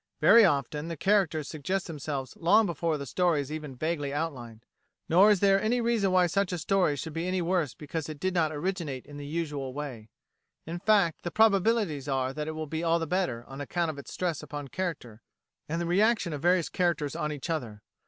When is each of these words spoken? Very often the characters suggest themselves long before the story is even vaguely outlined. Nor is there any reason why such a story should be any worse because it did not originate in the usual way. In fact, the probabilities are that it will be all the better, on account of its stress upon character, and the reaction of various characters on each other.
Very 0.19 0.43
often 0.43 0.87
the 0.87 0.97
characters 0.97 1.47
suggest 1.47 1.85
themselves 1.85 2.35
long 2.35 2.65
before 2.65 2.97
the 2.97 3.05
story 3.05 3.39
is 3.39 3.51
even 3.51 3.75
vaguely 3.75 4.11
outlined. 4.11 4.65
Nor 5.07 5.29
is 5.29 5.41
there 5.41 5.61
any 5.61 5.79
reason 5.79 6.11
why 6.11 6.25
such 6.25 6.51
a 6.51 6.57
story 6.57 6.95
should 6.95 7.13
be 7.13 7.27
any 7.27 7.39
worse 7.39 7.75
because 7.75 8.09
it 8.09 8.19
did 8.19 8.33
not 8.33 8.51
originate 8.51 9.05
in 9.05 9.17
the 9.17 9.27
usual 9.27 9.75
way. 9.75 10.09
In 10.65 10.79
fact, 10.79 11.21
the 11.21 11.29
probabilities 11.29 12.07
are 12.07 12.33
that 12.33 12.47
it 12.47 12.53
will 12.55 12.65
be 12.65 12.81
all 12.83 12.97
the 12.97 13.05
better, 13.05 13.45
on 13.47 13.61
account 13.61 13.91
of 13.91 13.99
its 13.99 14.11
stress 14.11 14.41
upon 14.41 14.69
character, 14.69 15.21
and 15.69 15.79
the 15.79 15.85
reaction 15.85 16.33
of 16.33 16.41
various 16.41 16.69
characters 16.69 17.15
on 17.15 17.31
each 17.31 17.47
other. 17.51 17.83